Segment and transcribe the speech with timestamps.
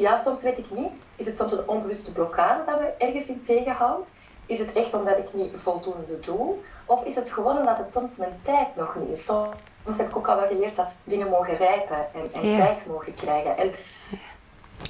[0.00, 0.90] ja, soms weet ik niet.
[1.16, 4.10] Is het soms een onbewuste blokkade dat me ergens in tegenhoudt?
[4.46, 6.54] Is het echt omdat ik niet voldoende doe?
[6.86, 9.24] Of is het gewoon omdat het soms mijn tijd nog niet is?
[9.24, 12.56] Soms heb ik ook al wel geleerd dat dingen mogen rijpen en, en Ja.
[12.56, 13.58] tijd mogen krijgen.
[13.58, 13.70] En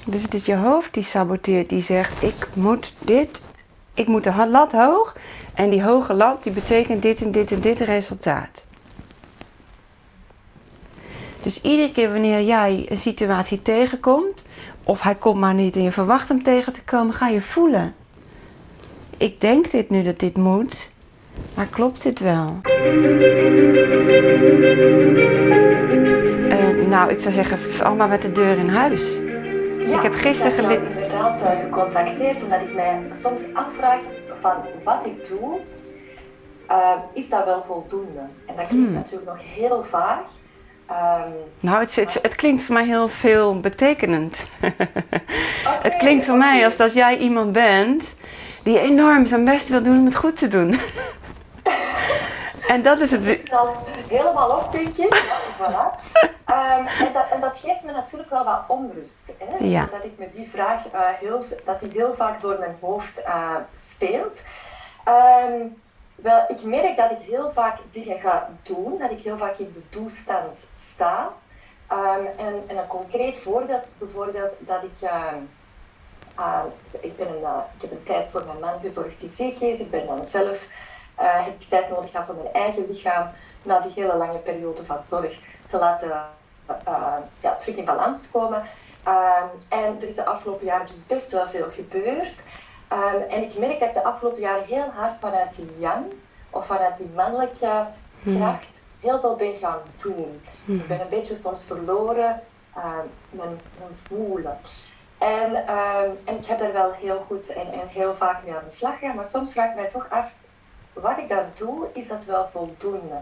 [0.05, 3.41] Dus het is je hoofd die saboteert, die zegt: Ik moet dit,
[3.93, 5.15] ik moet de lat hoog.
[5.53, 8.63] En die hoge lat die betekent dit en dit en dit resultaat.
[11.41, 14.45] Dus iedere keer wanneer jij een situatie tegenkomt,
[14.91, 17.93] of hij komt maar niet en je verwacht hem tegen te komen, ga je voelen.
[19.17, 20.91] Ik denk dit nu dat dit moet,
[21.55, 22.59] maar klopt dit wel?
[26.49, 29.15] Eh, nou, ik zou zeggen, allemaal met de deur in huis.
[29.87, 33.99] ja, Ik heb gisteren ik heb inderdaad gecontacteerd omdat ik mij soms afvraag
[34.41, 35.59] van wat ik doe,
[36.67, 38.19] eh, is dat wel voldoende?
[38.45, 38.93] En dat klinkt Hmm.
[38.93, 40.39] natuurlijk nog heel vaag.
[40.91, 44.43] Ehm, Nou, het, het, het klinkt voor mij heel veel betekenend.
[45.87, 48.19] het klinkt voor mij als dat jij iemand bent
[48.63, 50.79] die enorm zijn best wil doen om het goed te doen.
[52.73, 53.23] en dat is het.
[53.23, 53.75] zit al
[54.07, 55.23] helemaal op, denk ik.
[55.59, 56.19] Voilà.
[56.45, 59.33] Ehm, en, dat, en dat geeft me natuurlijk wel wat onrust.
[59.37, 59.65] Hè?
[59.65, 59.87] Ja.
[59.91, 63.55] Dat ik me die vraag eh, heel, dat die heel vaak door mijn hoofd eh,
[63.73, 64.45] speelt.
[65.03, 65.67] Ehm,
[66.21, 69.71] wel, ik merk dat ik heel vaak dingen ga doen, dat ik heel vaak in
[69.73, 71.33] de toestand sta.
[71.87, 75.09] Ehm, en, en een concreet voorbeeld is bijvoorbeeld dat ik...
[75.09, 75.37] ehm,
[76.35, 76.63] ah,
[76.99, 79.79] ik, ben eh, heb een tijd voor mijn man gezorgd die ziek is.
[79.79, 80.67] Ik ben dan zelf
[81.15, 83.29] eh, heb ik tijd nodig gehad om mijn eigen lichaam
[83.63, 86.11] na die hele lange periode van zorg te laten
[86.65, 88.63] eh, ja, terug in balans komen.
[89.03, 92.43] Ehm, en er is de afgelopen jaren dus best wel veel gebeurd.
[92.91, 96.05] Ehm, en ik merk dat ik de afgelopen jaren heel hard vanuit die yang,
[96.49, 97.85] of vanuit die mannelijke
[98.23, 100.41] kracht, heel veel ben gaan doen.
[100.65, 102.41] Ik ben een beetje soms verloren
[102.75, 104.57] ehm, mijn, mijn voelen.
[105.17, 108.63] En, ehm, en ik heb daar wel heel goed en, en heel vaak mee aan
[108.67, 110.31] de slag gegaan, maar soms vraag ik mij toch af,
[110.93, 113.19] wat ik daar doe, is dat wel voldoende?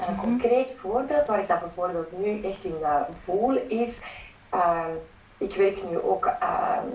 [0.00, 4.02] En een concreet voorbeeld waar ik dat bijvoorbeeld nu echt in eh, voel is,
[5.38, 6.86] ik werk nu ook ehm,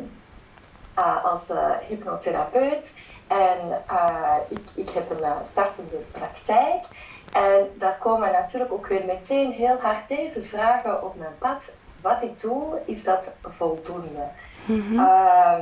[0.95, 2.94] eh, als eh, hypnotherapeut
[3.28, 6.85] en eh, ik, ik heb een startende praktijk.
[7.33, 11.63] En daar komen natuurlijk ook weer meteen heel hard deze vragen op mijn pad.
[12.01, 14.28] Wat ik doe, is dat voldoende?
[14.67, 15.61] Ehm,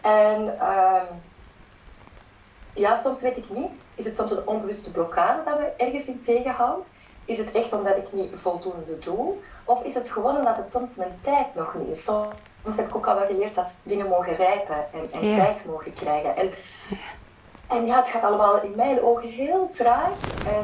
[0.00, 1.04] en ehm,
[2.72, 3.70] ja, soms weet ik niet.
[3.94, 6.90] Is het soms een onbewuste blokkade dat me ergens in tegenhoudt?
[7.30, 9.32] Is het echt omdat ik niet voldoende doe?
[9.64, 12.04] Of is het gewoon omdat het soms mijn tijd nog niet is?
[12.04, 15.36] Soms heb ik ook al wel geleerd dat dingen mogen rijpen en, en Ja.
[15.36, 16.36] tijd mogen krijgen.
[16.36, 16.50] En,
[17.68, 20.10] en ja, het gaat allemaal in mijn ogen heel traag.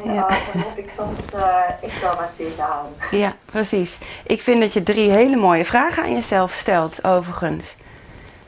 [0.04, 0.26] En Ja.
[0.28, 2.86] daar loop ik soms eh, echt wel wat tegenaan.
[3.10, 3.98] Ja, precies.
[4.24, 7.76] Ik vind dat je drie hele mooie vragen aan jezelf stelt, overigens.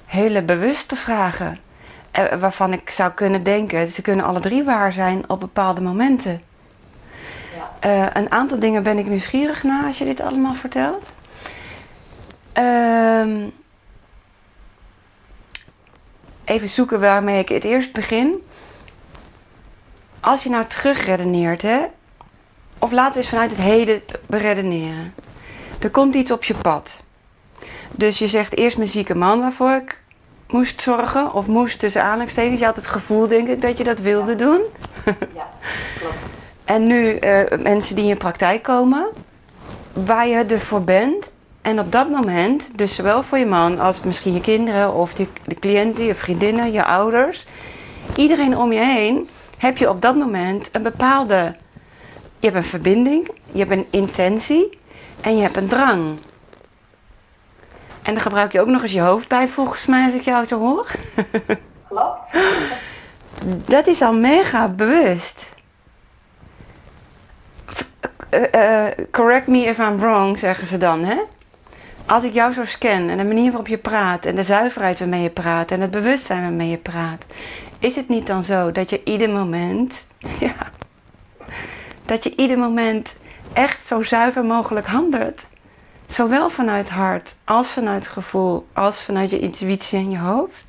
[0.07, 1.59] Hele bewuste vragen.
[2.11, 6.43] eh, waarvan ik zou kunnen denken, ze kunnen alle drie waar zijn op bepaalde momenten.
[7.81, 11.13] Eh, een aantal dingen ben ik nieuwsgierig naar als je dit allemaal vertelt.
[12.53, 13.49] Ehm,
[16.45, 18.43] even zoeken waarmee ik het eerst begin.
[20.21, 21.81] Als je nou terugredeneert, hè,
[22.79, 25.15] of laten we eens vanuit het heden beredeneren.
[25.81, 27.03] Er komt iets op je pad.
[27.91, 30.01] Dus je zegt eerst mijn zieke man waarvoor ik
[30.47, 32.61] moest zorgen, of moest tussen aanhalingstekens.
[32.61, 34.61] Je had het gevoel, denk ik, dat je dat wilde doen.
[35.35, 35.49] Ja,
[35.99, 36.38] klopt.
[36.69, 39.09] En nu eh, mensen die in je praktijk komen,
[39.93, 41.33] waar je ervoor bent.
[41.63, 45.27] En op dat moment, dus zowel voor je man als misschien je kinderen of de,
[45.47, 47.47] de cliënten, je vriendinnen, je ouders.
[48.17, 51.57] Iedereen om je heen heb je op dat moment een bepaalde.
[52.39, 54.79] Je hebt een verbinding, je hebt een intentie
[55.21, 56.19] en je hebt een drang.
[58.03, 60.47] En daar gebruik je ook nog eens je hoofd bij, volgens mij, als ik jou
[60.47, 60.91] zo hoor.
[61.89, 62.31] Klopt.
[63.67, 65.57] Dat is al mega bewust.
[68.29, 71.17] Eh, eh, correct me if I'm wrong, zeggen ze dan, hè?
[72.07, 75.23] Als ik jou zo scan en de manier waarop je praat en de zuiverheid waarmee
[75.23, 77.25] je praat en het bewustzijn waarmee je praat,
[77.79, 80.07] is het niet dan zo dat je ieder moment,
[80.41, 80.55] ja,
[82.05, 83.17] dat je ieder moment
[83.53, 85.47] echt zo zuiver mogelijk handelt?
[86.07, 90.68] Zowel vanuit hart als vanuit gevoel, als vanuit je intuïtie en je hoofd?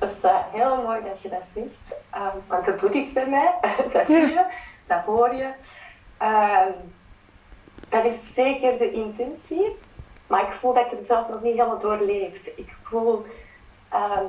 [0.00, 3.28] Het is eh, heel mooi dat je dat zegt, ehm, want dat doet iets bij
[3.28, 3.54] mij.
[3.92, 4.44] dat zie je,
[4.86, 5.50] dat hoor je.
[6.18, 6.72] Ehm,
[7.88, 9.76] dat is zeker de intentie,
[10.26, 12.46] maar ik voel dat ik hem zelf nog niet helemaal doorleef.
[12.56, 13.26] Ik voel
[13.88, 14.26] ehm,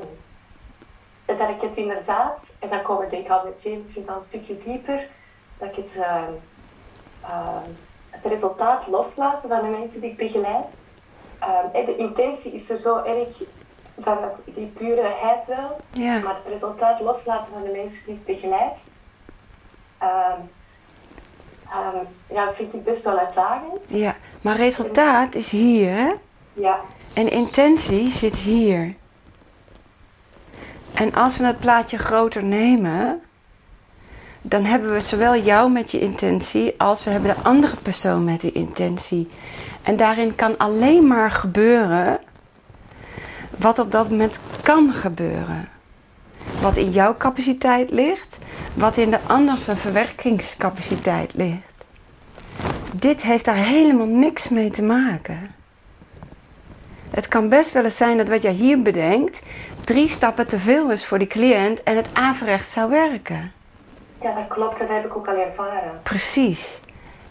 [1.26, 4.22] dat ik het inderdaad, en dan kom ik denk ik al meteen misschien al een
[4.22, 5.08] stukje dieper,
[5.58, 5.98] dat ik het,
[8.10, 10.78] het resultaat loslaten van de mensen die ik begeleid.
[11.74, 13.42] De intentie is er zo erg
[14.02, 16.20] van het, die pureheid wel, Ja.
[16.20, 18.90] maar het resultaat loslaten van de mensen die ik begeleid,
[19.98, 20.40] ehm,
[21.70, 23.80] ehm, ja, vind ik best wel uitdagend.
[23.88, 24.16] ja.
[24.42, 26.12] Maar resultaat is hier, hè?
[26.54, 26.80] Ja,
[27.14, 28.94] En intentie zit hier.
[30.94, 33.22] En als we het plaatje groter nemen,
[34.42, 38.42] dan hebben we zowel jou met je intentie als we hebben de andere persoon met
[38.42, 39.30] de intentie.
[39.84, 42.20] En daarin kan alleen maar gebeuren
[43.62, 45.70] wat op dat moment kan gebeuren.
[46.62, 48.38] Wat in jouw capaciteit ligt,
[48.74, 51.60] wat in de ander zijn verwerkingscapaciteit ligt.
[52.92, 55.56] Dit heeft daar helemaal niks mee te maken.
[57.10, 59.42] Het kan best wel eens zijn dat wat jij hier bedenkt,
[59.86, 63.52] drie stappen te veel is voor die cliënt en het averecht zou werken.
[64.22, 64.80] ja, dat klopt.
[64.80, 66.00] Dat heb ik ook al ervaren.
[66.04, 66.80] Precies.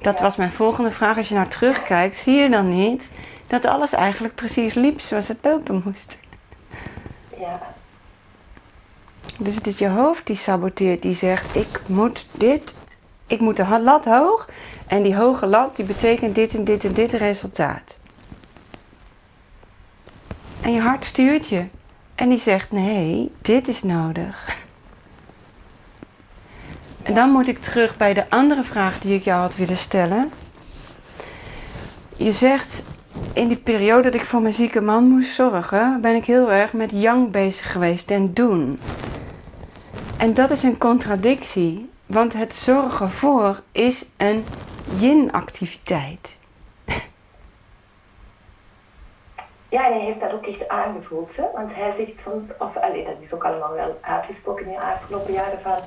[0.00, 0.22] Dat Ja.
[0.22, 1.16] was mijn volgende vraag.
[1.16, 3.08] Als je naar terugkijkt, zie je dan niet
[3.50, 6.18] dat alles eigenlijk precies liep zoals het lopen moest.
[7.38, 7.60] Ja,
[9.38, 12.74] Dus het is je hoofd die saboteert, die zegt: Ik moet dit,
[13.26, 14.48] ik moet de lat hoog.
[14.86, 17.96] En die hoge lat die betekent dit en dit en dit resultaat.
[20.60, 21.66] En je hart stuurt je.
[22.14, 24.58] En die zegt: Nee, dit is nodig.
[27.02, 30.30] En dan moet ik terug bij de andere vraag die ik jou had willen stellen.
[32.16, 32.82] Je zegt,
[33.32, 36.72] in die periode dat ik voor mijn zieke man moest zorgen, ben ik heel erg
[36.72, 38.80] met yang bezig geweest en doen.
[40.18, 44.44] En dat is een contradictie, want het zorgen voor is een
[44.98, 46.36] yin-activiteit.
[49.68, 51.48] Ja, en hij heeft dat ook echt aangevoeld.
[51.54, 55.32] Want hij zegt soms, of allee, dat is ook allemaal wel uitgesproken in de afgelopen
[55.32, 55.78] jaren, van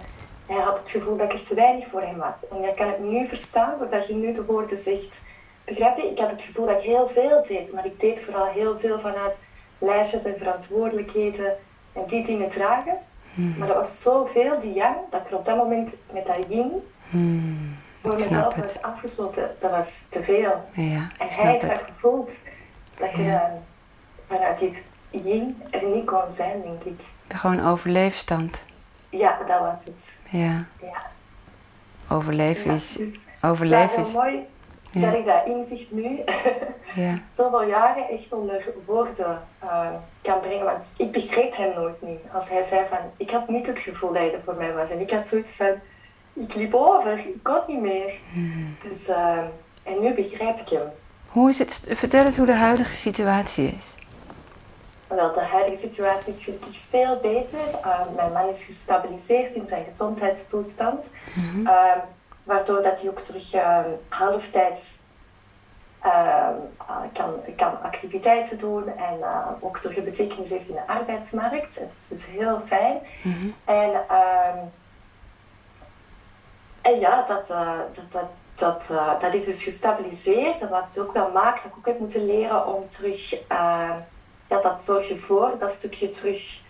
[0.46, 2.48] hij had het gevoel dat ik er te weinig voor hem was.
[2.48, 5.22] En jij kan het nu verstaan, doordat je nu de woorden zegt.
[5.66, 6.10] Begrijp je?
[6.12, 9.00] Ik had het gevoel dat ik heel veel deed, maar ik deed vooral heel veel
[9.00, 9.36] vanuit
[9.78, 11.56] lijstjes en verantwoordelijkheden
[11.94, 12.98] en die dingen dragen.
[13.34, 16.72] Maar dat was zoveel, die yang, dat ik er op dat moment met dat yin
[17.10, 19.56] Hmm, voor ik mezelf was afgesloten.
[19.60, 20.66] Dat was te veel.
[20.74, 21.88] Ja, En ik hij heeft dat het.
[21.94, 22.32] gevoeld.
[22.98, 23.42] Dat je Ja.
[23.42, 23.52] eh,
[24.28, 24.78] vanuit die
[25.10, 27.02] yin er niet kon zijn, denk ik.
[27.38, 28.64] Gewoon overleefstand.
[29.10, 30.14] Ja, dat was het.
[30.30, 31.02] Ja, Ja.
[32.10, 32.92] overleven is...
[32.92, 34.12] dus Overleven is...
[34.12, 34.46] heel
[34.94, 36.20] dat ik dat inzicht nu,
[37.04, 39.88] ja, zoveel jaren, echt onder woorden eh,
[40.22, 40.66] kan brengen.
[40.66, 42.20] Want ik begreep hem nooit niet.
[42.34, 44.92] Als hij zei van, ik had niet het gevoel dat hij er voor mij was.
[44.92, 45.74] En ik had zoiets van,
[46.34, 48.14] ik liep over, ik kon niet meer.
[48.34, 48.76] Hmm.
[48.82, 49.38] Dus, eh,
[49.84, 50.88] en nu begrijp ik hem.
[51.28, 51.84] Hoe is het...
[51.90, 53.86] Vertel eens hoe de huidige situatie is.
[55.08, 57.60] Wel, de huidige situatie is gelukkig veel beter.
[57.86, 61.60] Uh, mijn man is gestabiliseerd in zijn gezondheidstoestand, Mhm.
[61.68, 61.92] uh,
[62.44, 63.80] waardoor dat hij ook terug uh,
[64.10, 65.02] halftijds
[66.06, 66.50] uh,
[67.14, 71.76] kan, kan activiteiten doen en uh, ook terug een betekenis heeft in de arbeidsmarkt.
[71.80, 73.00] Het is dus heel fijn.
[73.22, 73.48] Mhm.
[73.66, 74.62] En, uh,
[76.82, 80.62] en ja, dat, uh, dat, dat, dat, uh, dat is dus gestabiliseerd.
[80.62, 83.92] En wat het ook wel maakt dat ik ook heb moeten leren om terug uh,
[84.48, 86.62] ja, dat zorgen voor, dat stukje terug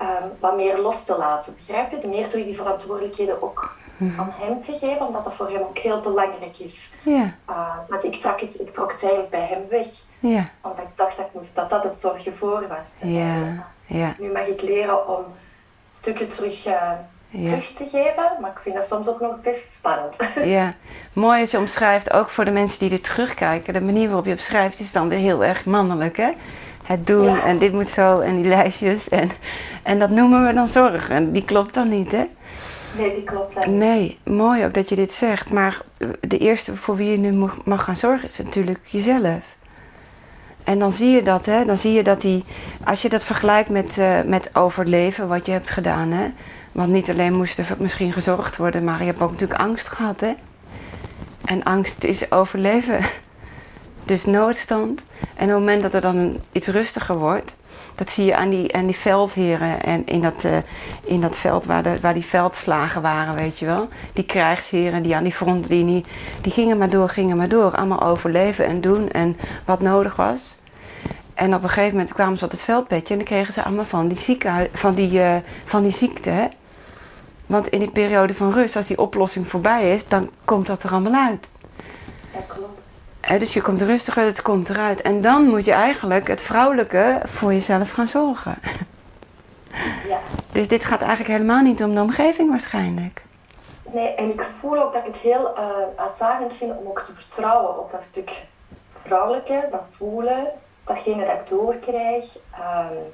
[0.00, 1.54] um, wat meer los te laten.
[1.56, 2.08] Begrijp je?
[2.08, 3.80] Meer terug die verantwoordelijkheden ook.
[4.18, 6.94] Aan hem te geven, omdat dat voor hem ook heel belangrijk is.
[7.04, 9.86] Ja, Uh, want ik trok, het, ik trok het eigenlijk bij hem weg,
[10.18, 13.00] ja, omdat ik dacht dat, ik moest, dat dat het zorgen voor was.
[13.00, 13.10] En,
[13.88, 15.24] uh, ja, nu mag ik leren om
[15.90, 16.72] stukken terug, uh,
[17.28, 17.48] ja.
[17.48, 20.16] terug te geven, maar ik vind dat soms ook nog best spannend.
[20.56, 20.74] Ja,
[21.12, 23.72] mooi als je omschrijft, ook voor de mensen die er terugkijken.
[23.72, 26.30] De manier waarop je omschrijft is dan weer heel erg mannelijk, hè?
[26.82, 27.42] Het doen Ja.
[27.42, 29.08] en dit moet zo en die lijstjes.
[29.08, 29.30] En,
[29.82, 31.08] en dat noemen we dan zorg.
[31.08, 32.24] En die klopt dan niet, hè?
[32.98, 33.66] Nee, die klopt.
[33.66, 35.50] Nee, mooi ook dat je dit zegt.
[35.50, 35.80] Maar
[36.20, 37.32] de eerste voor wie je nu
[37.64, 39.40] mag- gaan zorgen is natuurlijk jezelf.
[40.64, 41.64] En dan zie je dat, hè?
[41.64, 42.44] Dan zie je dat die,
[42.84, 46.28] als je dat vergelijkt met, eh, met overleven, wat je hebt gedaan, hè?
[46.72, 50.20] Want niet alleen moest er misschien gezorgd worden, maar je hebt ook natuurlijk angst gehad,
[50.20, 50.32] hè?
[51.44, 52.98] En angst is overleven.
[54.04, 55.04] Dus noodstand.
[55.20, 57.54] En op het moment dat er dan iets rustiger wordt,
[57.94, 60.56] dat zie je aan die, aan die veldheren en in dat, eh,
[61.04, 63.88] in dat veld waar, de, waar die veldslagen waren, weet je wel.
[64.12, 66.04] Die krijgsheren die aan die frontlinie,
[66.40, 67.76] die gingen maar door, gingen maar door.
[67.76, 70.60] Allemaal overleven en doen en wat nodig was.
[71.34, 73.84] En op een gegeven moment kwamen ze op het veldbedje en dan kregen ze allemaal
[73.84, 76.50] van die, ziekenhui- van die, eh, van die ziekte.
[77.46, 80.90] Want in die periode van rust, als die oplossing voorbij is, dan komt dat er
[80.90, 81.48] allemaal uit.
[82.32, 82.81] Dat klopt.
[83.28, 85.02] Dus je komt rustiger, het komt eruit.
[85.02, 88.58] En dan moet je eigenlijk het vrouwelijke voor jezelf gaan zorgen.
[90.08, 90.18] Ja,
[90.52, 93.22] Dus dit gaat eigenlijk helemaal niet om de omgeving waarschijnlijk.
[93.92, 95.64] Nee, en ik voel ook dat ik het heel uh,
[95.96, 98.46] uitdagend vind om ook te vertrouwen op dat stuk
[99.04, 100.46] vrouwelijke, dat voelen,
[100.84, 102.36] datgene dat ik doorkrijg.
[102.36, 103.12] Um,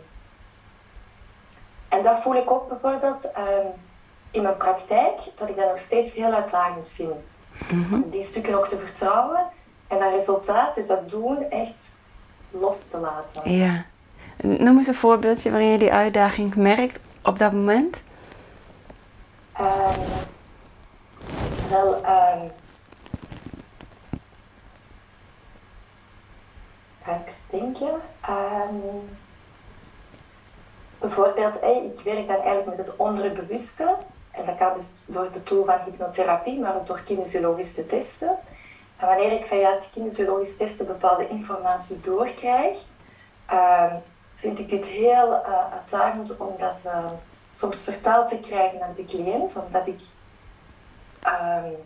[1.89, 3.67] en dat voel ik ook bijvoorbeeld um,
[4.31, 7.15] in mijn praktijk, dat ik dat nog steeds heel uitdagend vind.
[7.71, 9.41] Mm Die stukken ook te vertrouwen
[9.89, 11.93] en dat resultaat, dus dat doen, echt
[12.51, 13.53] los te laten.
[13.53, 13.85] Ja.
[14.37, 18.03] Noem eens een voorbeeldje waarin je die uitdaging merkt op dat moment.
[19.61, 20.05] Um,
[21.71, 22.51] wel, um,
[27.03, 27.95] ga ik eens denken.
[28.29, 29.09] Um,
[30.99, 33.97] bijvoorbeeld, hey, ik werk dan eigenlijk met het onderbewuste.
[34.31, 38.39] En dat kan dus door de tool van hypnotherapie, maar ook door kinesiologische testen.
[38.99, 42.79] En wanneer ik via het kinesiologische testen bepaalde informatie doorkrijg,
[44.37, 47.11] vind ik dit heel uh, uitdagend om dat uh,
[47.53, 50.01] soms vertaald te krijgen naar de cliënt, omdat ik
[51.27, 51.77] um,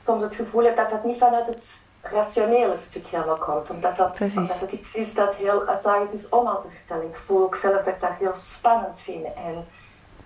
[0.00, 4.20] soms het gevoel heb dat dat niet vanuit het rationele stuk helemaal komt, omdat, dat,
[4.36, 7.06] omdat het iets is dat heel uitdagend is om aan te vertellen.
[7.08, 9.66] Ik voel ook zelf dat ik dat heel spannend vind en,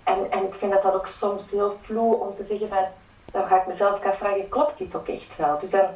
[0.04, 2.84] en, en ik vind dat dat ook soms heel vloe om te zeggen van,
[3.32, 5.58] dan ga ik mezelf vragen, klopt dit ook echt wel?
[5.58, 5.86] Dus dan,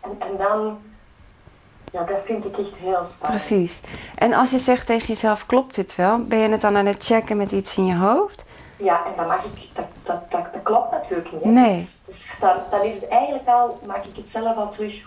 [0.00, 0.78] en, en dan
[1.92, 3.46] ja, dat vind ik echt heel spannend.
[3.46, 3.80] Precies.
[4.14, 6.24] En als je zegt tegen jezelf, klopt dit wel?
[6.24, 8.44] Ben je het dan aan het checken met iets in je hoofd?
[8.76, 11.44] Ja, en dan mag ik, dat, dat, dat, dat klopt natuurlijk niet.
[11.44, 11.88] Nee.
[12.04, 15.04] Dus dan, dan is het eigenlijk al, maak ik het zelf al terug.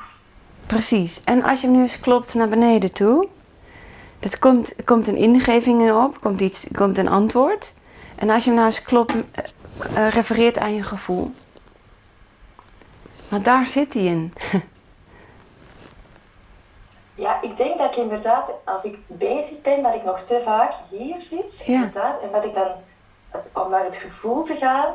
[0.65, 1.23] Precies.
[1.23, 3.27] En als je nu eens klopt naar beneden toe,
[4.19, 7.73] dat komt, komt een ingeving op, komt, iets, komt een antwoord.
[8.19, 11.31] En als je nou eens klopt, uh, refereert aan je gevoel.
[13.31, 14.33] Maar daar zit hij in.
[17.15, 20.73] Ja, ik denk dat ik inderdaad, als ik bezig ben, dat ik nog te vaak
[20.89, 21.63] hier zit.
[21.65, 21.73] Ja.
[21.73, 22.67] Inderdaad, en dat ik dan,
[23.53, 24.93] om naar het gevoel te gaan,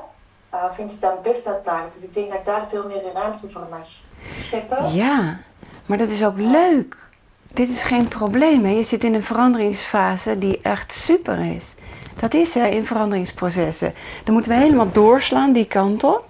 [0.55, 1.93] uh, vind ik dan best uitdagend.
[1.95, 3.89] Dus ik denk dat ik daar veel meer ruimte voor mag
[4.31, 4.93] scheppen.
[4.93, 5.39] Ja,
[5.87, 6.97] maar dat is ook leuk.
[7.43, 8.65] Dit is geen probleem.
[8.65, 8.71] Hè?
[8.71, 11.75] Je zit in een veranderingsfase die echt super is.
[12.21, 13.95] Dat is in veranderingsprocessen.
[14.25, 16.25] Dan moeten we helemaal doorslaan die kant op.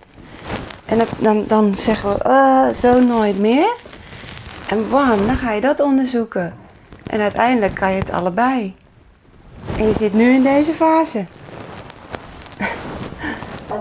[0.85, 3.75] En dan, dan zeggen we, uh, zo nooit meer.
[4.69, 6.55] En bam, dan ga je dat onderzoeken.
[7.07, 8.77] En uiteindelijk kan je het allebei.
[9.79, 11.25] En je zit nu in deze fase.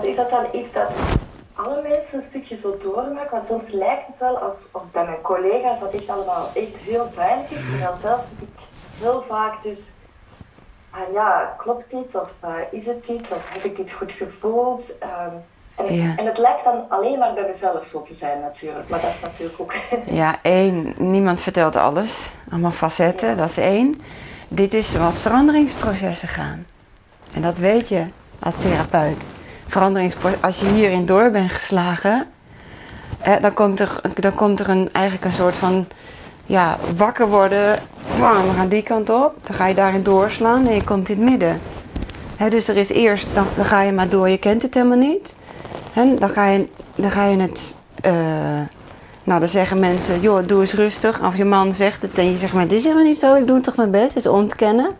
[0.02, 0.92] Is dat dan iets dat
[1.54, 3.30] alle mensen een stukje zo doormaken?
[3.30, 7.50] Want soms lijkt het wel alsof bij mijn collega's dat echt allemaal echt heel duidelijk
[7.50, 7.60] is.
[7.60, 8.54] Terwijl zelf zit ik
[8.98, 9.90] heel vaak dus...
[10.94, 12.14] Ah ja, klopt dit?
[12.14, 13.32] Of uh, is het dit?
[13.32, 14.98] Of heb ik dit goed gevoeld?
[15.02, 15.42] Um,
[15.86, 16.16] en, ja.
[16.16, 19.20] en, het lijkt dan alleen maar bij mezelf zo te zijn natuurlijk, maar dat is
[19.20, 19.74] natuurlijk ook...
[20.06, 22.30] Ja, één, niemand vertelt alles.
[22.50, 24.00] Allemaal facetten, dat is één.
[24.48, 26.66] Dit is zoals veranderingsprocessen gaan.
[27.32, 28.06] En dat weet je
[28.38, 29.28] als therapeut.
[29.66, 32.26] Veranderingsprocessen, als je hierin door bent geslagen,
[33.20, 35.86] eh, dan, komt er, dan komt er een, eigenlijk een soort van
[36.46, 37.78] ja, wakker worden.
[38.16, 39.34] We gaan die kant op.
[39.42, 41.60] Dan ga je daarin doorslaan en je komt in het midden.
[42.50, 45.34] dus er is eerst, dan, ga je maar door, je kent het helemaal niet.
[45.94, 47.76] En dan ga je, dan ga je het.
[48.06, 48.12] Uh,
[49.24, 51.24] nou, dan zeggen mensen: joh, doe eens rustig.
[51.26, 53.46] Of je man zegt het en je zegt: maar dit is helemaal niet zo, ik
[53.46, 54.14] doe toch mijn best.
[54.14, 54.90] Het is ontkennen.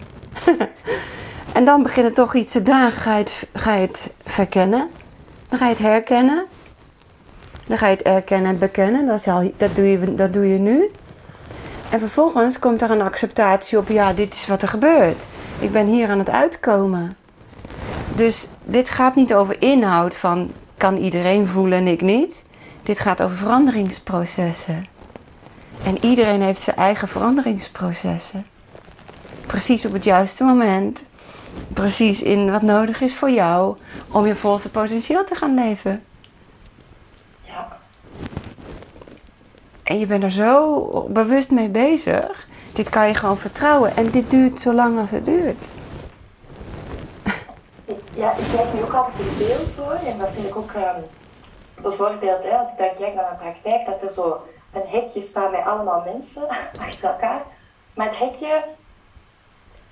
[1.52, 4.88] en dan begint toch iets te dagen, ga je, het, ga je het verkennen.
[5.48, 6.44] Dan ga je het herkennen.
[7.66, 9.06] Dan ga je het erkennen en bekennen.
[9.06, 10.90] Dat, is al, dat, doe je, dat doe je nu.
[11.94, 15.26] En vervolgens komt er een acceptatie op: ja, dit is wat er gebeurt.
[15.58, 17.16] Ik ben hier aan het uitkomen.
[18.14, 22.44] Dus dit gaat niet over inhoud van kan iedereen voelen en ik niet.
[22.82, 24.86] Dit gaat over veranderingsprocessen.
[25.84, 28.46] En iedereen heeft zijn eigen veranderingsprocessen.
[29.46, 31.04] Precies op het juiste moment.
[31.72, 33.76] Precies in wat nodig is voor jou
[34.10, 36.02] om je volste potentieel te gaan leven.
[39.84, 42.46] En je bent er zo bewust mee bezig.
[42.72, 43.96] Dit kan je gewoon vertrouwen.
[43.96, 45.66] En dit duurt zo lang als het duurt.
[48.14, 49.92] Ja, ik kijk nu ook altijd in beeld hoor.
[49.92, 51.04] En dat vind ik ook um,
[51.82, 55.50] bijvoorbeeld, hè, als ik dan kijk naar mijn praktijk, dat er zo een hekje staat
[55.50, 56.48] met allemaal mensen
[56.86, 57.42] achter elkaar.
[57.94, 58.64] Maar het hekje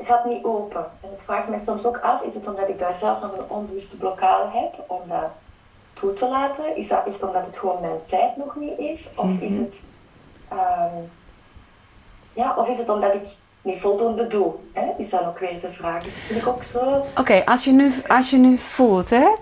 [0.01, 0.87] gaat niet open.
[1.01, 3.49] En ik vraag me soms ook af, is het omdat ik daar zelf nog een
[3.49, 5.31] onbewuste blokkade heb om dat
[5.93, 6.77] toe te laten?
[6.77, 9.11] Is dat echt omdat het gewoon mijn tijd nog niet is?
[9.17, 9.63] Of is mhm.
[9.63, 9.83] het...
[10.53, 11.11] Um,
[12.33, 13.27] ja, of is het omdat ik
[13.63, 14.55] niet voldoende doe?
[14.73, 14.87] Hè?
[14.99, 16.03] Is dan ook weer de vraag.
[16.03, 17.07] Dus dat vind ik ook zo.
[17.17, 19.35] Oké, als, je nu, als je nu voelt, hè,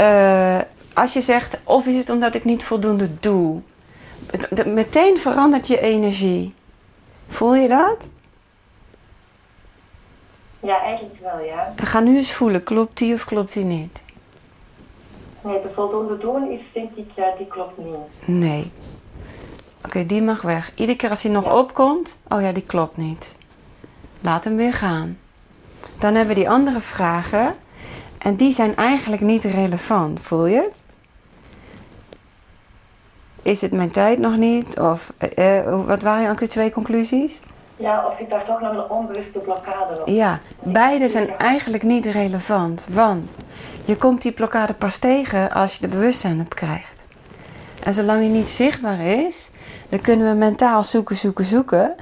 [0.00, 0.62] uh,
[0.94, 3.60] als je zegt, of is het omdat ik niet voldoende doe,
[4.66, 6.54] meteen verandert je energie.
[7.28, 8.08] Voel je dat?
[10.60, 11.72] Ja, eigenlijk wel, ja.
[11.76, 14.02] Ga nu eens voelen, klopt die of klopt die niet?
[15.44, 17.96] Nee, de voldoende doen is denk ik, ja, die klopt niet.
[18.26, 18.70] Nee.
[19.84, 20.72] Oké, die mag weg.
[20.74, 21.56] Iedere keer als hij nog Ja.
[21.58, 23.36] opkomt, oh ja, die klopt niet.
[24.20, 25.18] Laat hem weer gaan.
[25.98, 27.54] Dan hebben we die andere vragen.
[28.18, 30.20] En die zijn eigenlijk niet relevant.
[30.20, 30.82] Voel je het?
[33.42, 34.78] Is het mijn tijd nog niet?
[34.78, 37.40] Of eh, eh, wat waren ook weer twee conclusies?
[37.76, 40.08] Ja, of zit daar toch nog een onbewuste blokkade op?
[40.08, 42.86] Ja, beide zijn eigenlijk niet relevant.
[42.90, 43.36] Want
[43.84, 47.04] je komt die blokkade pas tegen als je er bewustzijn op krijgt.
[47.82, 49.50] En zolang die niet zichtbaar is,
[49.88, 51.94] dan kunnen we mentaal zoeken, zoeken, zoeken.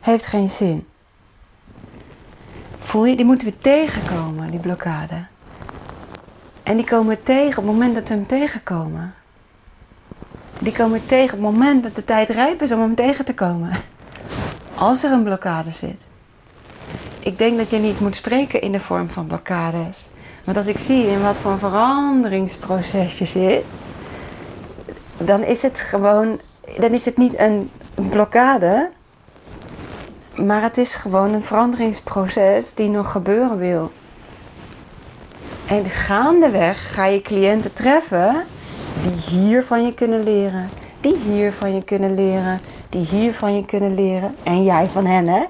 [0.00, 0.86] Heeft geen zin.
[2.80, 5.26] Voel je, die moeten we tegenkomen, die blokkade.
[6.62, 9.14] En die komen we tegen op het moment dat we hem tegenkomen.
[10.60, 13.24] Die komen we tegen op het moment dat de tijd rijp is om hem tegen
[13.24, 13.70] te komen.
[14.80, 16.06] Als er een blokkade zit.
[17.20, 20.08] Ik denk dat je niet moet spreken in de vorm van blokkades.
[20.44, 23.64] Want als ik zie in wat voor een veranderingsproces je zit,
[25.18, 26.40] dan is het gewoon,
[26.78, 28.90] dan is het niet een blokkade,
[30.34, 33.92] maar het is gewoon een veranderingsproces die nog gebeuren wil.
[35.66, 38.44] En gaandeweg ga je cliënten treffen
[39.02, 40.68] die hier van je kunnen leren,
[41.00, 42.60] die hier van je kunnen leren,
[42.90, 45.44] die hier van je kunnen leren en jij van hen, hè?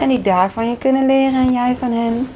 [0.00, 2.28] En die daar van je kunnen leren en jij van hen.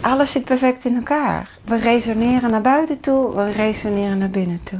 [0.00, 1.58] Alles zit perfect in elkaar.
[1.64, 4.78] We resoneren naar buiten toe, we resoneren naar binnen toe.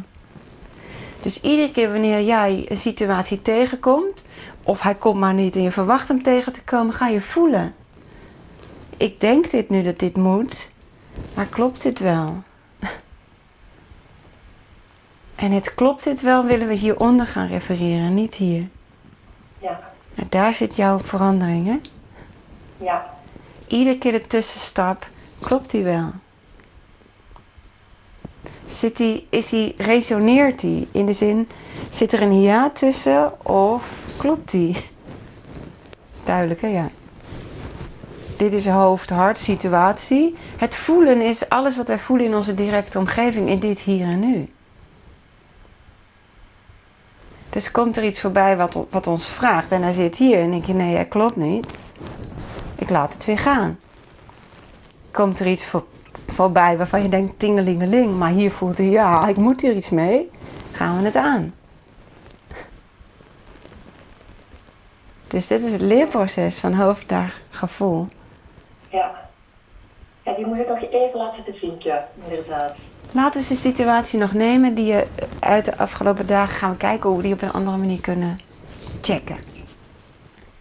[1.22, 4.24] Dus iedere keer wanneer jij een situatie tegenkomt,
[4.62, 7.74] of hij komt maar niet en je verwacht hem tegen te komen, ga je voelen.
[8.96, 10.70] Ik denk dit nu dat dit moet,
[11.34, 12.42] maar klopt dit wel?
[15.38, 18.68] En het klopt dit wel, willen we hieronder gaan refereren, niet hier.
[19.58, 19.80] Ja,
[20.14, 21.78] En daar zit jouw verandering, hè?
[22.76, 23.14] ja,
[23.66, 26.10] Iedere keer de tussenstap, klopt die wel?
[28.66, 30.88] Zit die, is die, resoneert die?
[30.92, 31.48] In de zin,
[31.90, 34.76] zit er een ja tussen of klopt die?
[36.14, 36.68] is duidelijk, hè?
[36.68, 36.90] Ja.
[38.36, 40.36] Dit is een hoofd-hart situatie.
[40.56, 44.20] Het voelen is alles wat wij voelen in onze directe omgeving, in dit hier en
[44.20, 44.48] nu.
[47.50, 50.64] Dus komt er iets voorbij wat, wat ons vraagt en hij zit hier en denk
[50.64, 51.76] je, nee, hij klopt niet.
[52.74, 53.78] Ik laat het weer gaan.
[55.10, 55.84] Komt er iets voor,
[56.26, 60.30] voorbij waarvan je denkt, tingelingeling, maar hier voelt hij, ja, ik moet hier iets mee.
[60.72, 61.54] Gaan we het aan.
[65.26, 68.08] Dus dit is het leerproces van hoofd naar gevoel.
[68.88, 69.27] ja.
[70.28, 72.88] Ja, die moet ik nog even laten bezinken, inderdaad.
[73.12, 75.06] Laten we de situatie nog nemen die je
[75.40, 78.40] uit de afgelopen dagen gaan we kijken hoe we die op een andere manier kunnen
[79.00, 79.36] checken.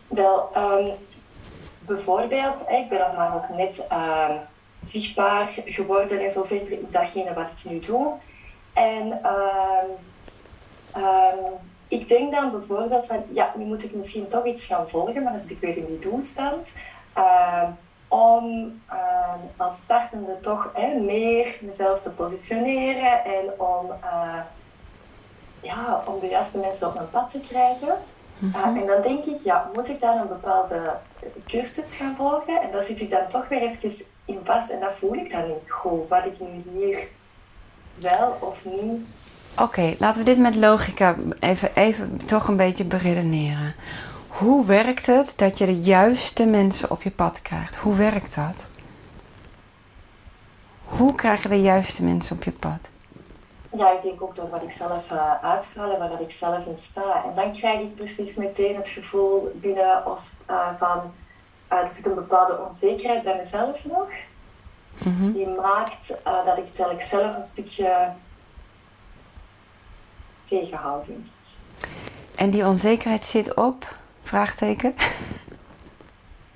[0.08, 0.90] Wel, ehm,
[1.80, 4.32] bijvoorbeeld, ik ben nog maar nog net ehm,
[4.80, 8.14] zichtbaar geworden en zo verder in datgene wat ik nu doe.
[8.74, 9.20] En
[10.94, 11.36] ehm,
[11.88, 15.40] ik denk dan bijvoorbeeld van, ja, nu moet ik misschien toch iets gaan volgen, maar
[15.40, 16.74] zit ik weer in die doelstand.
[18.08, 24.40] Om ehm, als startende toch hè, meer mezelf te positioneren en om, eh,
[25.62, 27.98] ja, om de juiste mensen op mijn pad te krijgen.
[28.40, 30.94] Uh, en dan denk ik, ja, moet ik dan een bepaalde
[31.48, 32.62] cursus gaan volgen?
[32.62, 35.48] En daar zit ik dan toch weer even in vast en dat voel ik dan
[35.48, 36.10] niet goed.
[36.10, 37.08] Wat ik nu hier
[37.96, 39.08] wel of niet.
[39.60, 43.76] Oké, laten we dit met logica even, even toch een beetje beredeneren.
[44.38, 47.76] Hoe werkt het dat je de juiste mensen op je pad krijgt?
[47.76, 48.56] Hoe werkt dat?
[50.84, 52.90] Hoe krijg je de juiste mensen op je pad?
[53.78, 56.78] Ja, ik denk ook door wat ik zelf uh, uitstraal en waar ik zelf in
[56.78, 57.24] sta.
[57.26, 60.20] En dan krijg ik precies meteen het gevoel binnen of
[60.50, 61.14] uh, van
[61.72, 64.10] uh, er zit een bepaalde onzekerheid bij mezelf nog.
[64.98, 65.32] Mhm.
[65.32, 68.12] Die maakt dat ik telkens zelf een stukje
[70.44, 71.88] tegenhoud, denk ik.
[72.36, 73.96] En die onzekerheid zit op?
[74.28, 74.96] Vraagteken.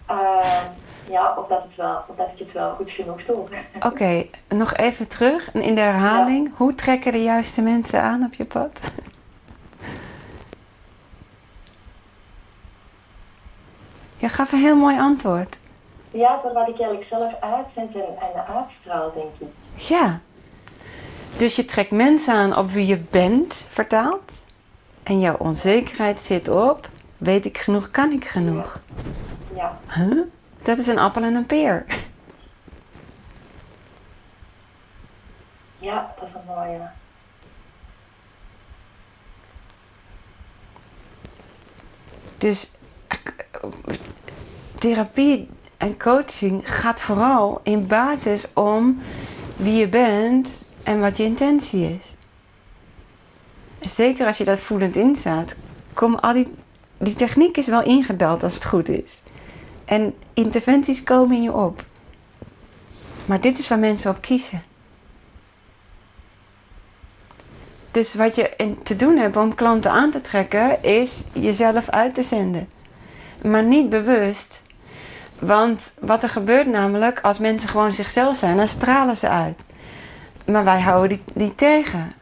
[0.09, 0.61] Uh,
[1.09, 3.37] ja, of dat, het wel, of dat ik het wel goed genoeg doe.
[3.75, 6.47] Oké, okay, nog even terug in de herhaling.
[6.47, 6.53] Ja.
[6.57, 8.79] Hoe trekken de juiste mensen aan op je pad?
[14.17, 15.57] Je gaf een heel mooi antwoord.
[16.09, 19.83] Ja, door wat ik eigenlijk zelf uitzend en, en uitstraal, denk ik.
[19.87, 20.19] Ja.
[21.37, 24.45] Dus je trekt mensen aan op wie je bent, vertaald.
[25.03, 26.89] En jouw onzekerheid zit op,
[27.21, 28.81] weet ik genoeg, kan ik genoeg?
[29.55, 29.79] Ja.
[29.87, 30.21] Huh?
[30.61, 31.85] Dat is een appel en een peer.
[35.77, 36.89] Ja, dat is een mooie.
[42.37, 42.71] Dus
[44.77, 49.01] therapie En coaching gaat vooral in basis om
[49.55, 52.15] wie je bent en wat je intentie is.
[53.79, 55.55] Zeker als je daar voelend in staat,
[55.93, 56.53] komen al die,
[57.01, 59.23] die techniek is wel ingedaald als het goed is.
[59.85, 61.85] En interventies komen in je op.
[63.25, 64.63] Maar dit is waar mensen op kiezen.
[67.91, 72.23] Dus wat je te doen hebt om klanten aan te trekken, is jezelf uit te
[72.23, 72.69] zenden.
[73.41, 74.61] Maar niet bewust.
[75.39, 79.63] Want wat er gebeurt namelijk, als mensen gewoon zichzelf zijn, dan stralen ze uit.
[80.45, 82.13] Maar wij houden die, die tegen.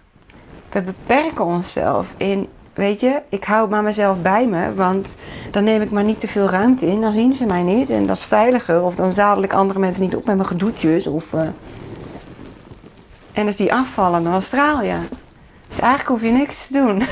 [0.69, 2.47] We beperken onszelf in,
[2.79, 5.15] weet je, ik hou maar mezelf bij me, want
[5.51, 8.05] dan neem ik maar niet te veel ruimte in, dan zien ze mij niet en
[8.05, 8.81] dat is veiliger.
[8.83, 11.07] Of dan zadel ik andere mensen niet op met mijn gedoetjes.
[11.07, 11.41] Of, uh...
[13.33, 14.97] En als die afvallen, dan straal je.
[15.67, 17.01] Dus eigenlijk hoef je niks te doen.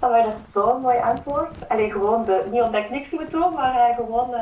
[0.00, 1.68] Oh, maar dat is zo'n mooi antwoord.
[1.68, 4.30] Alleen gewoon, de, niet omdat ik niks moet doen, maar uh, gewoon...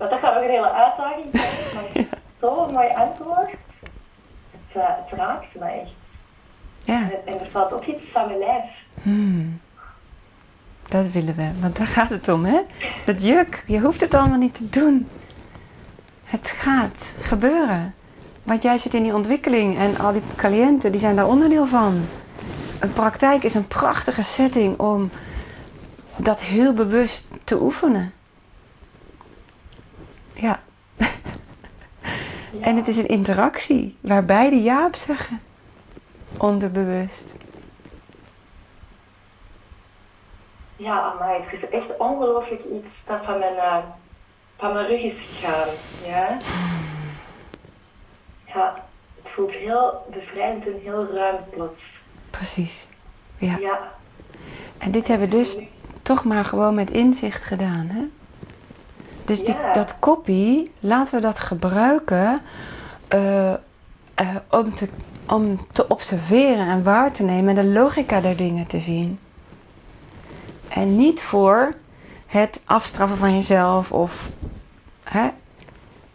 [0.00, 1.74] Uh, dat gaat nog een hele uitdaging zijn.
[1.74, 3.80] Maar het is zo'n mooi antwoord.
[4.50, 6.25] Het, het, raakt me echt.
[6.86, 7.00] Ja.
[7.00, 8.84] En, en, er valt ook iets van mijn lijf.
[9.02, 9.60] Hmm.
[10.88, 12.60] Dat willen we, want daar gaat het om, hè?
[13.04, 15.08] Dat juk, je hoeft het allemaal niet te doen.
[16.24, 17.94] Het gaat gebeuren.
[18.42, 22.06] Want jij zit in die ontwikkeling en al die cliënten die zijn daar onderdeel van.
[22.80, 25.10] Een praktijk is een prachtige setting om
[26.16, 28.12] dat heel bewust te oefenen.
[30.32, 30.60] Ja.
[30.96, 31.06] ja.
[32.68, 35.40] en het is een interactie waar beide ja op zeggen.
[36.38, 37.34] Onderbewust.
[40.76, 43.76] Ja, amai, het is echt ongelooflijk iets dat van mijn, uh,
[44.56, 45.68] van mijn rug is gegaan.
[46.04, 46.38] Ja.
[48.44, 48.84] Ja,
[49.18, 52.00] het voelt heel bevrijdend en heel ruim plots.
[52.30, 52.88] Precies.
[53.38, 53.56] Ja.
[53.58, 53.92] ja.
[54.78, 55.58] En dit hebben we dus
[56.02, 58.04] toch maar gewoon met inzicht gedaan, hè?
[59.24, 62.40] Dus die, dat kopie, laten we dat gebruiken
[63.14, 63.56] uh, uh,
[64.50, 64.88] om, te,
[65.26, 69.18] om te observeren en waar te nemen en de logica der dingen te zien.
[70.68, 71.74] En niet voor
[72.26, 74.28] het afstraffen van jezelf of
[75.04, 75.28] hè,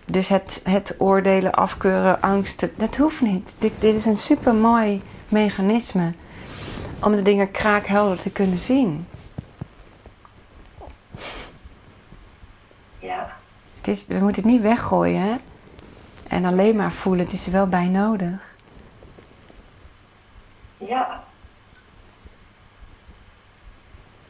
[0.05, 3.55] dus het, het oordelen, afkeuren, angsten, dat hoeft niet.
[3.59, 6.13] Dit, dit is een super mooi mechanisme
[7.03, 9.07] om de dingen kraakhelder te kunnen zien.
[12.99, 13.33] Ja.
[13.77, 15.35] Het is, we moeten het niet weggooien hè?
[16.27, 17.25] en alleen maar voelen.
[17.25, 18.50] Het is er wel bij nodig.
[20.91, 21.23] Ja.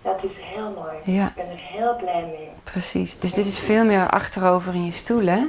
[0.01, 1.17] Dat is heel mooi.
[1.17, 1.27] Ja.
[1.27, 2.49] Ik ben er heel blij mee.
[2.63, 3.19] Precies.
[3.19, 5.45] Dus dit is veel meer achterover in je stoel, hè?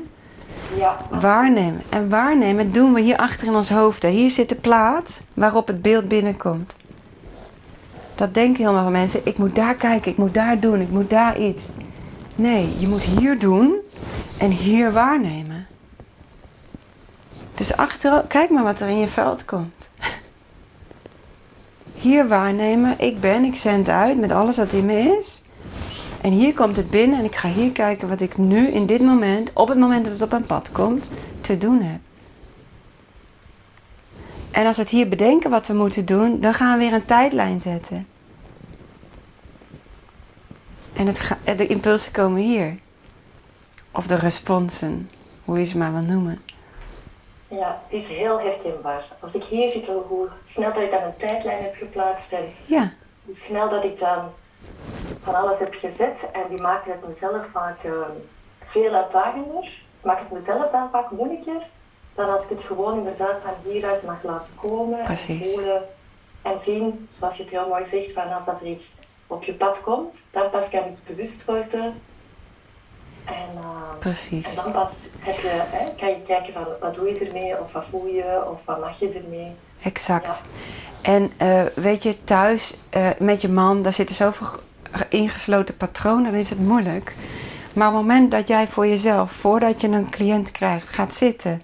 [0.77, 0.97] Ja.
[1.11, 1.83] Waarnemen.
[1.89, 4.03] En waarnemen doen we hier achter in ons hoofd.
[4.03, 4.09] Hè.
[4.09, 6.75] Hier zit de plaat waarop het beeld binnenkomt.
[8.15, 9.21] Dat denken heel veel mensen.
[9.25, 11.65] Ik moet daar kijken, ik moet daar doen, ik moet daar iets.
[12.35, 13.75] Nee, je moet hier doen
[14.39, 15.67] en hier waarnemen.
[17.55, 19.91] Dus achter, kijk maar wat er in je veld komt.
[22.03, 25.43] Hier waarnemen, ik ben, ik zend uit met alles wat in me is.
[26.21, 29.01] En hier komt het binnen en ik ga hier kijken wat ik nu in dit
[29.01, 31.09] moment, op het moment dat het op mijn pad komt,
[31.41, 32.01] te doen heb.
[34.51, 37.05] En als we het hier bedenken wat we moeten doen, dan gaan we weer een
[37.05, 38.07] tijdlijn zetten.
[40.93, 42.79] En het de impulsen komen hier.
[43.91, 45.11] Of de responsen,
[45.45, 46.41] hoe je ze maar wil noemen.
[47.59, 49.07] Ja, het is heel herkenbaar.
[49.21, 52.93] Als ik hier zit, hoe snel dat ik dan een tijdlijn heb geplaatst en ja.
[53.25, 54.33] hoe snel dat ik dan
[55.23, 56.31] van alles heb gezet.
[56.33, 57.93] En die maken het mezelf vaak uh,
[58.65, 59.83] veel uitdagender.
[60.03, 61.63] Maak het mezelf dan vaak moeilijker
[62.15, 65.05] dan als ik het gewoon inderdaad van hieruit mag laten komen.
[65.05, 65.47] Precies.
[65.47, 65.83] En voelen
[66.43, 69.83] en zien, zoals je het heel mooi zegt, vanaf dat er iets op je pad
[69.83, 72.01] komt, dan pas kan het bewust worden.
[73.25, 74.57] En, uh, Precies.
[74.57, 77.73] en dan pas heb je, hè, kan je kijken van wat doe je ermee, of
[77.73, 79.53] wat voel je, of wat mag je ermee.
[79.83, 80.43] Exact.
[81.03, 84.49] En uh, weet je, thuis uh, met je man, daar zitten zoveel
[85.09, 87.15] ingesloten patronen, dan is het moeilijk.
[87.73, 91.63] Maar op het moment dat jij voor jezelf, voordat je een cliënt krijgt, gaat zitten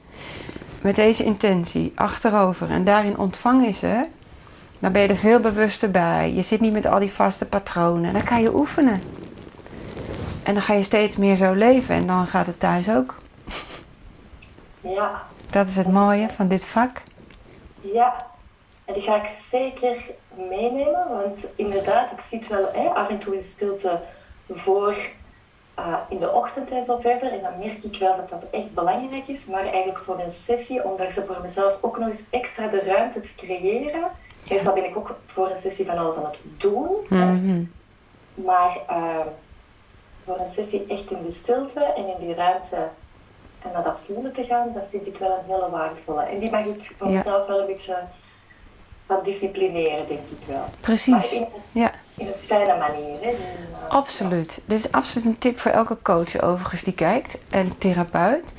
[0.83, 4.07] met deze intentie, achterover en daarin ontvangen ze,
[4.79, 6.33] dan ben je er veel bewuster bij.
[6.35, 8.13] Je zit niet met al die vaste patronen.
[8.13, 9.03] Dan kan je oefenen.
[10.49, 13.15] En dan ga je steeds meer zo leven en dan gaat het thuis ook.
[14.81, 15.23] Ja.
[15.51, 17.03] Dat is het mooie van dit vak.
[17.81, 18.27] Ja,
[18.85, 23.35] en die ga ik zeker meenemen, want inderdaad, ik zit wel hè, af en toe
[23.35, 24.03] in stilte
[24.51, 24.97] voor
[25.79, 27.33] uh, in de ochtend en zo verder.
[27.33, 30.85] En dan merk ik wel dat dat echt belangrijk is, maar eigenlijk voor een sessie,
[30.85, 34.11] om daar voor mezelf ook nog eens extra de ruimte te creëren.
[34.51, 36.89] Meestal ben ik ook voor een sessie van alles aan het doen.
[37.09, 37.73] Mm -hmm.
[38.35, 39.27] Maar uh,
[40.29, 42.89] voor een sessie echt in de stilte en in die ruimte
[43.63, 46.23] en naar dat voelen te gaan, dat vind ik wel een hele waardevolle.
[46.23, 47.17] En die mag ik voor Ja.
[47.17, 47.97] mezelf wel een beetje
[49.07, 50.65] gaan disciplineren, denk ik wel.
[50.81, 51.33] Precies.
[51.33, 53.21] in, Ja, in een fijne manier.
[53.21, 53.29] Hè?
[53.29, 53.37] Eh,
[53.89, 54.63] absoluut.
[54.67, 58.55] Dit is absoluut een tip voor elke coach overigens die kijkt en therapeut.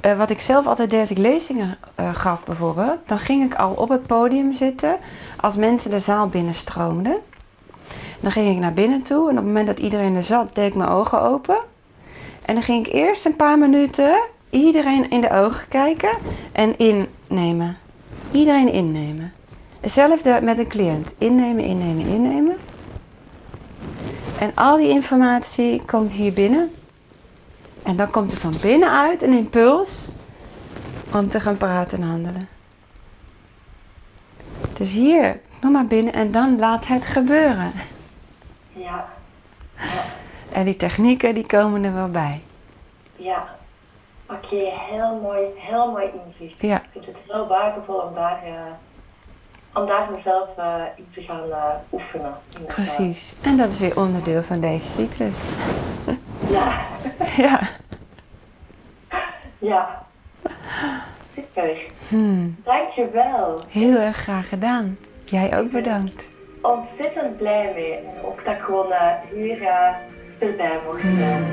[0.00, 3.58] Eh, wat ik zelf altijd deed als ik lezingen eh, gaf bijvoorbeeld, dan ging ik
[3.58, 4.96] al op het podium zitten
[5.40, 7.18] als mensen de zaal binnenstroomden.
[8.22, 10.68] Dan ging ik naar binnen toe en op het moment dat iedereen er zat, deed
[10.68, 11.58] ik mijn ogen open.
[12.44, 16.18] En dan ging ik eerst een paar minuten iedereen in de ogen kijken
[16.52, 17.76] en innemen.
[18.30, 19.32] Iedereen innemen.
[19.80, 21.14] Hetzelfde met een cliënt.
[21.18, 22.56] Innemen, innemen, innemen.
[24.38, 26.70] En al die informatie komt hier binnen.
[27.82, 30.08] En dan komt er van binnenuit een impuls
[31.14, 32.48] om te gaan praten en handelen.
[34.72, 37.72] Dus hier, nog maar binnen en dan laat het gebeuren.
[38.72, 39.08] Ja,
[40.52, 42.42] En die technieken die komen er wel bij.
[43.16, 43.48] ja.
[44.26, 44.56] Oké,
[44.90, 46.60] heel mooi, heel mooi inzicht.
[46.60, 46.76] Ja.
[46.76, 48.52] Ik vind het heel waardevol om daar, eh,
[49.74, 52.34] om daar mezelf eh, in te gaan eh, oefenen.
[52.66, 53.34] Precies.
[53.42, 55.36] En dat is weer onderdeel van deze cyclus.
[56.50, 56.86] Ja,
[57.36, 57.60] Ja.
[59.58, 60.06] ja.
[61.12, 61.76] Super.
[62.08, 62.56] Hmm.
[62.64, 63.62] Dankjewel.
[63.68, 64.98] Heel erg graag gedaan.
[65.24, 66.30] Jij ook bedankt.
[66.62, 67.92] Ontzettend blij mee.
[67.92, 69.94] En ook dat ik gewoon eh, hier eh,
[70.38, 71.44] erbij mocht zijn.